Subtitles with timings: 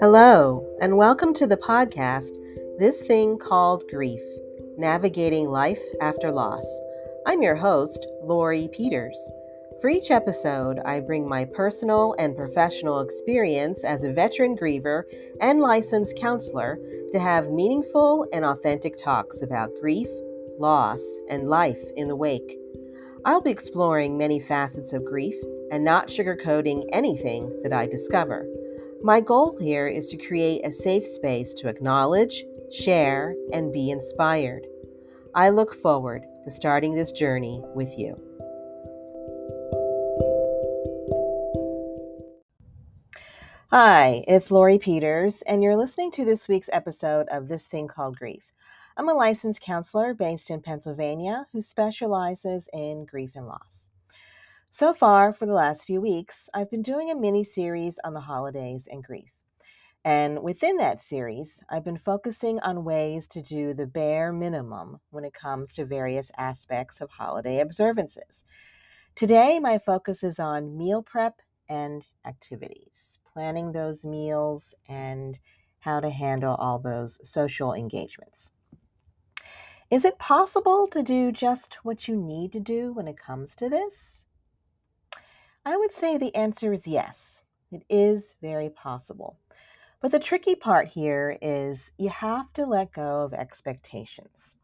[0.00, 2.36] Hello, and welcome to the podcast,
[2.78, 4.20] This Thing Called Grief
[4.76, 6.64] Navigating Life After Loss.
[7.26, 9.18] I'm your host, Lori Peters.
[9.80, 15.02] For each episode, I bring my personal and professional experience as a veteran griever
[15.40, 16.78] and licensed counselor
[17.10, 20.08] to have meaningful and authentic talks about grief,
[20.60, 22.56] loss, and life in the wake.
[23.24, 25.34] I'll be exploring many facets of grief
[25.72, 28.46] and not sugarcoating anything that I discover.
[29.00, 34.66] My goal here is to create a safe space to acknowledge, share, and be inspired.
[35.36, 38.20] I look forward to starting this journey with you.
[43.70, 48.16] Hi, it's Lori Peters, and you're listening to this week's episode of This Thing Called
[48.16, 48.52] Grief.
[48.96, 53.90] I'm a licensed counselor based in Pennsylvania who specializes in grief and loss.
[54.70, 58.20] So far, for the last few weeks, I've been doing a mini series on the
[58.20, 59.32] holidays and grief.
[60.04, 65.24] And within that series, I've been focusing on ways to do the bare minimum when
[65.24, 68.44] it comes to various aspects of holiday observances.
[69.14, 75.38] Today, my focus is on meal prep and activities, planning those meals and
[75.80, 78.52] how to handle all those social engagements.
[79.90, 83.68] Is it possible to do just what you need to do when it comes to
[83.68, 84.27] this?
[85.68, 87.42] I would say the answer is yes.
[87.70, 89.38] It is very possible.
[90.00, 94.56] But the tricky part here is you have to let go of expectations,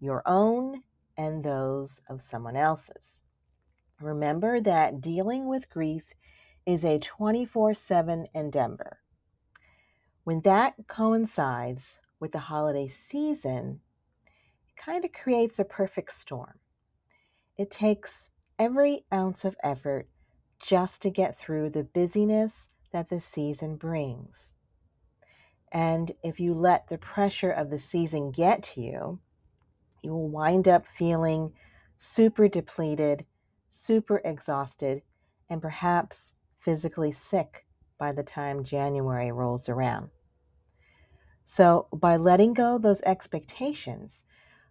[0.00, 0.82] your own
[1.16, 3.22] and those of someone else's.
[4.02, 6.12] Remember that dealing with grief
[6.66, 8.98] is a 24 7 endeavor.
[10.24, 13.80] When that coincides with the holiday season,
[14.68, 16.58] it kind of creates a perfect storm.
[17.56, 20.06] It takes every ounce of effort
[20.60, 24.54] just to get through the busyness that the season brings.
[25.72, 29.20] And if you let the pressure of the season get to you,
[30.02, 31.52] you will wind up feeling
[31.96, 33.26] super depleted,
[33.68, 35.02] super exhausted,
[35.48, 37.66] and perhaps physically sick
[37.98, 40.10] by the time January rolls around.
[41.42, 44.24] So, by letting go those expectations,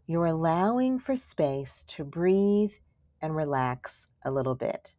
[0.08, 2.74] you're allowing for space to breathe
[3.22, 4.94] and relax a little bit.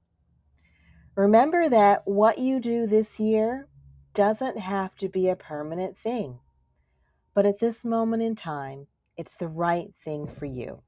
[1.21, 3.69] Remember that what you do this year
[4.15, 6.39] doesn't have to be a permanent thing.
[7.35, 8.87] But at this moment in time,
[9.19, 10.81] it's the right thing for you.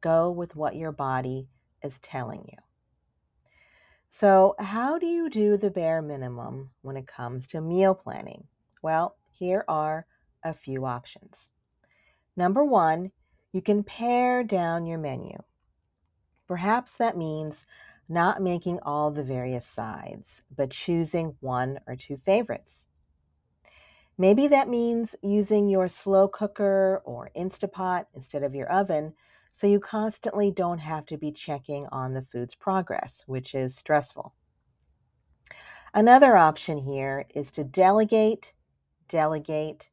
[0.00, 1.48] Go with what your body
[1.82, 2.58] is telling you.
[4.08, 8.44] So, how do you do the bare minimum when it comes to meal planning?
[8.82, 10.06] Well, here are
[10.44, 11.50] a few options.
[12.36, 13.10] Number one,
[13.50, 15.38] you can pare down your menu.
[16.46, 17.66] Perhaps that means
[18.08, 22.86] not making all the various sides, but choosing one or two favorites.
[24.16, 29.14] Maybe that means using your slow cooker or Instapot instead of your oven
[29.52, 34.34] so you constantly don't have to be checking on the food's progress, which is stressful.
[35.92, 38.52] Another option here is to delegate,
[39.08, 39.90] delegate,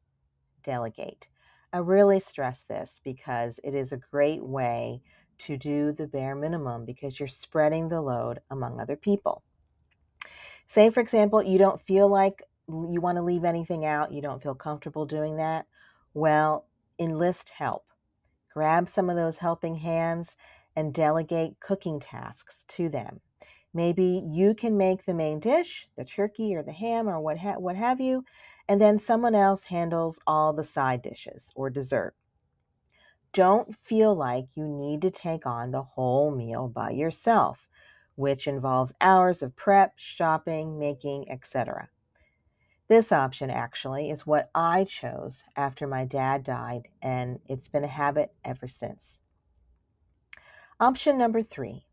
[0.64, 1.28] delegate.
[1.72, 5.00] I really stress this because it is a great way
[5.46, 9.42] to do the bare minimum because you're spreading the load among other people.
[10.66, 14.42] Say, for example, you don't feel like you want to leave anything out, you don't
[14.42, 15.66] feel comfortable doing that.
[16.14, 16.66] Well,
[16.98, 17.84] enlist help.
[18.52, 20.36] Grab some of those helping hands
[20.76, 23.20] and delegate cooking tasks to them.
[23.74, 27.58] Maybe you can make the main dish, the turkey or the ham or what, ha-
[27.58, 28.24] what have you,
[28.68, 32.14] and then someone else handles all the side dishes or dessert
[33.32, 37.66] don't feel like you need to take on the whole meal by yourself,
[38.14, 41.88] which involves hours of prep, shopping, making, etc.
[42.88, 47.88] This option actually is what I chose after my dad died, and it's been a
[47.88, 49.22] habit ever since.
[50.78, 51.86] Option number three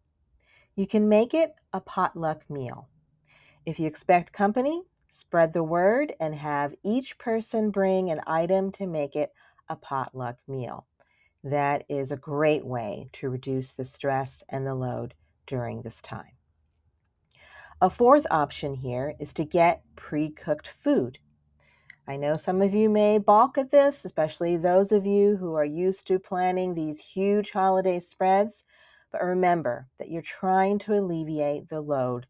[0.75, 2.87] you can make it a potluck meal.
[3.65, 8.87] If you expect company, spread the word and have each person bring an item to
[8.87, 9.33] make it
[9.67, 10.87] a potluck meal
[11.43, 15.13] that is a great way to reduce the stress and the load
[15.47, 16.33] during this time.
[17.81, 21.19] A fourth option here is to get pre cooked food.
[22.05, 25.65] I know some of you may balk at this, especially those of you who are
[25.65, 28.65] used to planning these huge holiday spreads,
[29.11, 32.25] but remember that you're trying to alleviate the load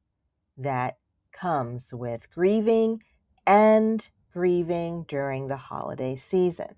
[0.57, 0.97] that
[1.31, 3.01] comes with grieving
[3.47, 6.75] and grieving during the holiday season.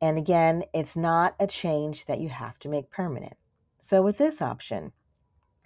[0.00, 3.34] And again, it's not a change that you have to make permanent.
[3.78, 4.92] So, with this option,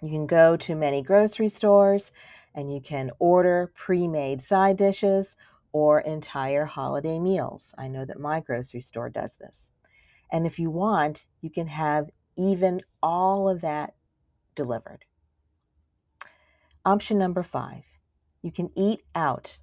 [0.01, 2.11] you can go to many grocery stores
[2.53, 5.35] and you can order pre made side dishes
[5.71, 7.73] or entire holiday meals.
[7.77, 9.71] I know that my grocery store does this.
[10.31, 13.95] And if you want, you can have even all of that
[14.55, 15.05] delivered.
[16.85, 17.83] Option number five,
[18.41, 19.59] you can eat out.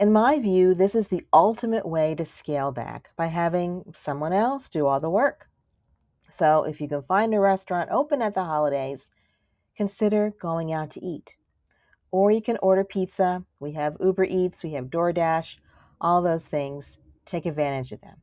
[0.00, 4.70] In my view, this is the ultimate way to scale back by having someone else
[4.70, 5.50] do all the work.
[6.30, 9.10] So if you can find a restaurant open at the holidays,
[9.76, 11.36] consider going out to eat.
[12.10, 13.44] Or you can order pizza.
[13.58, 15.58] We have Uber Eats, we have DoorDash,
[16.00, 16.98] all those things.
[17.26, 18.22] Take advantage of them.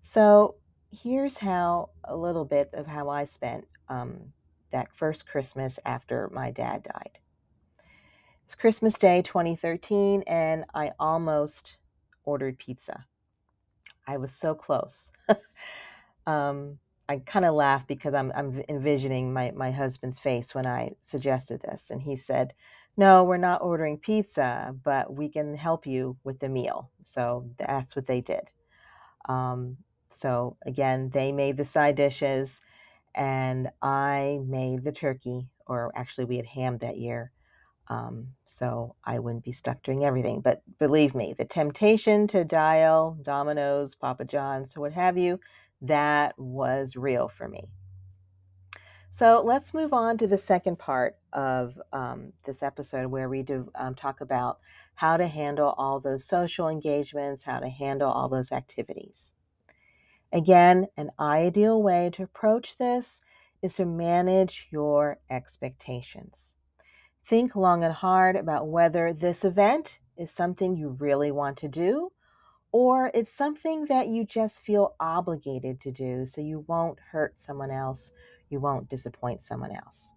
[0.00, 0.54] So
[0.92, 4.32] here's how a little bit of how I spent um,
[4.70, 7.18] that first Christmas after my dad died.
[8.46, 11.78] It's Christmas Day 2013, and I almost
[12.22, 13.06] ordered pizza.
[14.06, 15.10] I was so close.
[16.28, 16.78] um,
[17.08, 21.62] I kind of laugh because I'm, I'm envisioning my, my husband's face when I suggested
[21.62, 21.90] this.
[21.90, 22.54] And he said,
[22.96, 26.92] No, we're not ordering pizza, but we can help you with the meal.
[27.02, 28.52] So that's what they did.
[29.28, 29.78] Um,
[30.08, 32.60] so again, they made the side dishes
[33.12, 37.32] and I made the turkey, or actually, we had ham that year.
[37.88, 40.40] Um, so I wouldn't be stuck doing everything.
[40.40, 45.40] But believe me, the temptation to dial Domino's, Papa John's, what have you,
[45.80, 47.68] that was real for me.
[49.08, 53.70] So let's move on to the second part of um, this episode where we do
[53.74, 54.58] um, talk about
[54.96, 59.32] how to handle all those social engagements, how to handle all those activities.
[60.32, 63.22] Again, an ideal way to approach this
[63.62, 66.55] is to manage your expectations.
[67.26, 72.12] Think long and hard about whether this event is something you really want to do
[72.70, 77.72] or it's something that you just feel obligated to do so you won't hurt someone
[77.72, 78.12] else,
[78.48, 80.12] you won't disappoint someone else.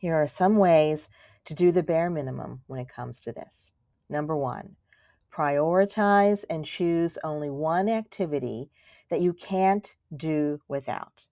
[0.00, 1.08] Here are some ways
[1.44, 3.70] to do the bare minimum when it comes to this.
[4.08, 4.74] Number one,
[5.32, 8.70] prioritize and choose only one activity
[9.08, 11.26] that you can't do without.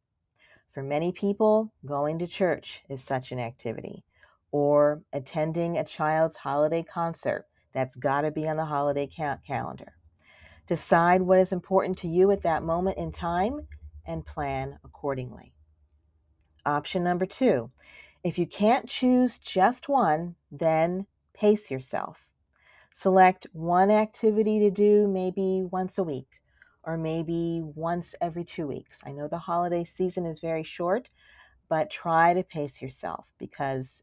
[0.70, 4.04] For many people, going to church is such an activity,
[4.56, 7.44] or attending a child's holiday concert
[7.74, 9.92] that's got to be on the holiday ca- calendar.
[10.66, 13.68] Decide what is important to you at that moment in time
[14.06, 15.52] and plan accordingly.
[16.64, 17.70] Option number two
[18.24, 22.30] if you can't choose just one, then pace yourself.
[22.94, 26.40] Select one activity to do maybe once a week
[26.82, 29.02] or maybe once every two weeks.
[29.04, 31.10] I know the holiday season is very short,
[31.68, 34.02] but try to pace yourself because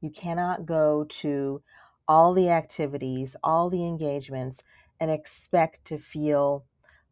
[0.00, 1.62] you cannot go to
[2.06, 4.62] all the activities, all the engagements,
[5.00, 6.64] and expect to feel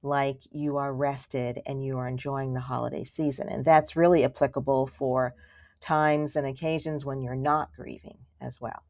[0.02, 3.48] like you are rested and you are enjoying the holiday season.
[3.48, 5.34] And that's really applicable for
[5.80, 8.84] times and occasions when you're not grieving as well.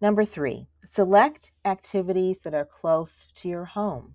[0.00, 4.14] Number three, select activities that are close to your home.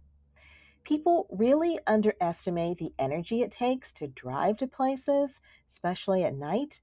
[0.84, 6.82] People really underestimate the energy it takes to drive to places, especially at night.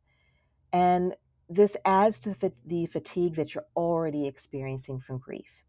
[0.72, 1.14] And
[1.48, 2.36] this adds to
[2.66, 5.62] the fatigue that you're already experiencing from grief.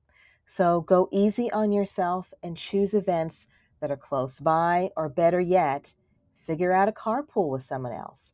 [0.45, 3.47] So go easy on yourself and choose events
[3.79, 5.93] that are close by, or better yet,
[6.35, 8.33] figure out a carpool with someone else.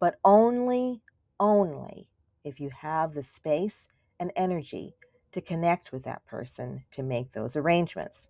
[0.00, 1.00] But only,
[1.38, 2.08] only
[2.44, 3.88] if you have the space
[4.18, 4.96] and energy
[5.30, 8.28] to connect with that person to make those arrangements.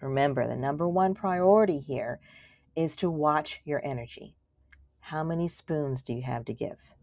[0.00, 2.18] Remember, the number one priority here
[2.74, 4.36] is to watch your energy.
[5.00, 6.93] How many spoons do you have to give?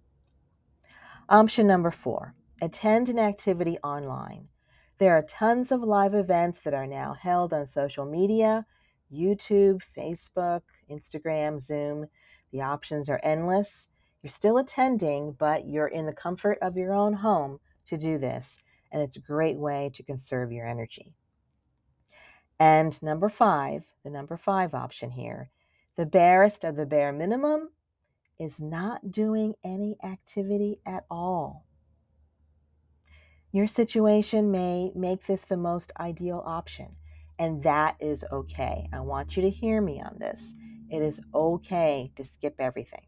[1.31, 4.49] Option number four attend an activity online.
[4.97, 8.65] There are tons of live events that are now held on social media
[9.09, 12.07] YouTube, Facebook, Instagram, Zoom.
[12.51, 13.87] The options are endless.
[14.21, 18.59] You're still attending, but you're in the comfort of your own home to do this,
[18.91, 21.13] and it's a great way to conserve your energy.
[22.59, 25.49] And number five, the number five option here,
[25.95, 27.69] the barest of the bare minimum
[28.41, 31.67] is not doing any activity at all.
[33.51, 36.95] Your situation may make this the most ideal option,
[37.37, 38.89] and that is okay.
[38.91, 40.55] I want you to hear me on this.
[40.89, 43.05] It is okay to skip everything.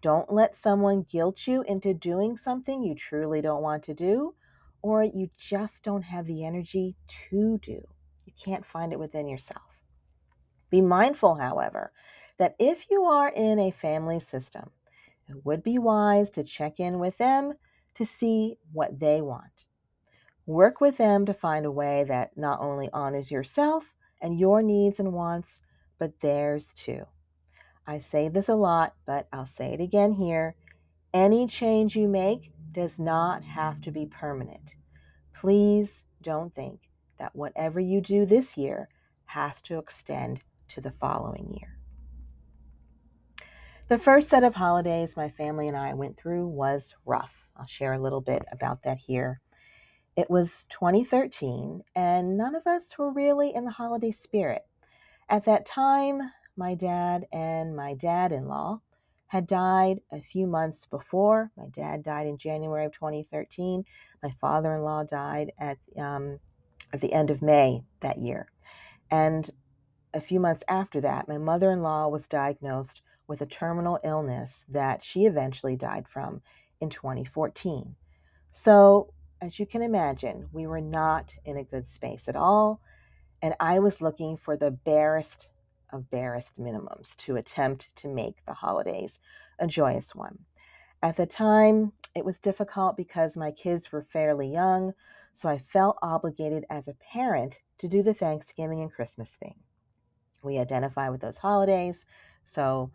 [0.00, 4.34] Don't let someone guilt you into doing something you truly don't want to do,
[4.80, 6.96] or you just don't have the energy
[7.28, 7.82] to do.
[8.24, 9.82] You can't find it within yourself.
[10.70, 11.92] Be mindful, however,
[12.38, 14.70] that if you are in a family system,
[15.28, 17.54] it would be wise to check in with them
[17.94, 19.66] to see what they want.
[20.46, 25.00] Work with them to find a way that not only honors yourself and your needs
[25.00, 25.60] and wants,
[25.98, 27.06] but theirs too.
[27.86, 30.56] I say this a lot, but I'll say it again here.
[31.12, 34.74] Any change you make does not have to be permanent.
[35.32, 38.88] Please don't think that whatever you do this year
[39.26, 41.78] has to extend to the following year.
[43.86, 47.48] The first set of holidays my family and I went through was rough.
[47.54, 49.42] I'll share a little bit about that here.
[50.16, 54.62] It was 2013, and none of us were really in the holiday spirit.
[55.28, 56.22] At that time,
[56.56, 58.80] my dad and my dad in law
[59.26, 61.50] had died a few months before.
[61.54, 63.84] My dad died in January of 2013.
[64.22, 66.38] My father in law died at, um,
[66.94, 68.48] at the end of May that year.
[69.10, 69.50] And
[70.14, 74.64] a few months after that, my mother in law was diagnosed with a terminal illness
[74.68, 76.42] that she eventually died from
[76.80, 77.96] in 2014.
[78.50, 82.80] So, as you can imagine, we were not in a good space at all.
[83.42, 85.50] And I was looking for the barest
[85.92, 89.20] of barest minimums to attempt to make the holidays
[89.58, 90.40] a joyous one.
[91.02, 94.94] At the time, it was difficult because my kids were fairly young,
[95.32, 99.56] so I felt obligated as a parent to do the Thanksgiving and Christmas thing.
[100.42, 102.06] We identify with those holidays,
[102.42, 102.90] so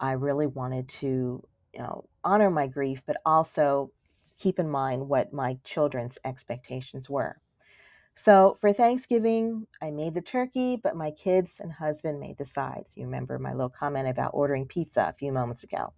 [0.00, 3.92] I really wanted to, you know, honor my grief, but also
[4.36, 7.40] keep in mind what my children's expectations were.
[8.14, 12.96] So for Thanksgiving, I made the turkey, but my kids and husband made the sides.
[12.96, 15.92] You remember my little comment about ordering pizza a few moments ago.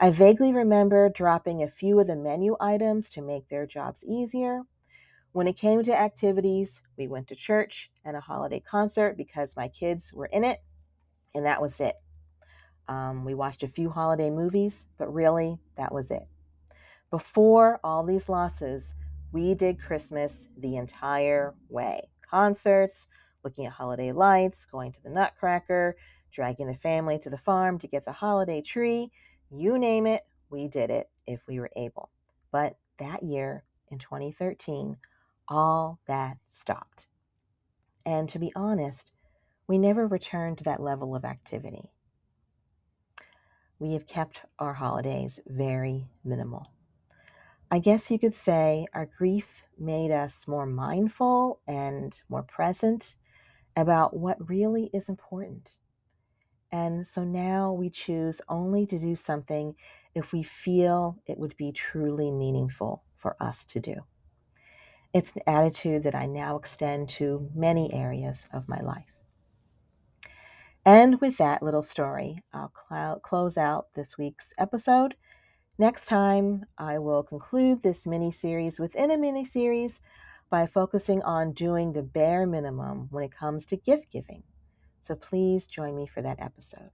[0.00, 4.62] I vaguely remember dropping a few of the menu items to make their jobs easier.
[5.32, 9.68] When it came to activities, we went to church and a holiday concert because my
[9.68, 10.60] kids were in it,
[11.34, 11.96] and that was it.
[12.88, 16.24] Um, we watched a few holiday movies, but really, that was it.
[17.10, 18.94] Before all these losses,
[19.32, 23.06] we did Christmas the entire way concerts,
[23.44, 25.96] looking at holiday lights, going to the Nutcracker,
[26.30, 29.10] dragging the family to the farm to get the holiday tree.
[29.50, 32.10] You name it, we did it if we were able.
[32.50, 34.96] But that year, in 2013,
[35.48, 37.06] all that stopped.
[38.06, 39.12] And to be honest,
[39.66, 41.90] we never returned to that level of activity.
[43.82, 46.70] We have kept our holidays very minimal.
[47.68, 53.16] I guess you could say our grief made us more mindful and more present
[53.76, 55.78] about what really is important.
[56.70, 59.74] And so now we choose only to do something
[60.14, 63.96] if we feel it would be truly meaningful for us to do.
[65.12, 69.11] It's an attitude that I now extend to many areas of my life.
[70.84, 75.14] And with that little story, I'll cl- close out this week's episode
[75.78, 80.00] Next time, I will conclude this mini series within a mini series
[80.50, 84.42] by focusing on doing the bare minimum when it comes to gift giving.
[85.00, 86.90] So please join me for that episode.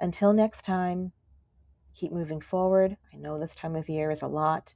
[0.00, 1.12] Until next time,
[1.92, 2.96] keep moving forward.
[3.12, 4.74] I know this time of year is a lot.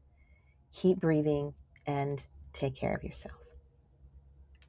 [0.74, 1.54] Keep breathing
[1.86, 3.49] and take care of yourself.